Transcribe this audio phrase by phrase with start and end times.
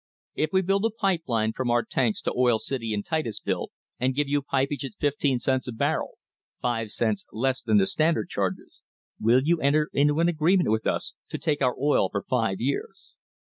[0.33, 3.69] If we build a pipe line from our tanks to Oil City and Titusville
[3.99, 6.17] and give you pip age at fifteen cents a barrel,
[6.59, 8.81] five cents less than the Standard charges,
[9.19, 13.13] will you enter into an agreement with us to take our oil for five years?